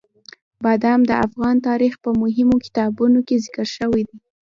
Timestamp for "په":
2.03-2.09